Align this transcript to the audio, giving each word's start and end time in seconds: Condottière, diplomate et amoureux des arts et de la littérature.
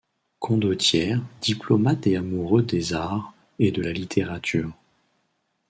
Condottière, 0.39 1.21
diplomate 1.41 2.07
et 2.07 2.17
amoureux 2.17 2.63
des 2.63 2.93
arts 2.95 3.35
et 3.59 3.71
de 3.71 3.83
la 3.83 3.91
littérature. 3.91 4.73